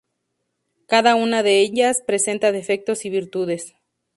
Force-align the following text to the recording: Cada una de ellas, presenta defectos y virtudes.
Cada 0.87 1.13
una 1.13 1.43
de 1.43 1.59
ellas, 1.61 2.01
presenta 2.07 2.51
defectos 2.51 3.05
y 3.05 3.11
virtudes. 3.11 3.75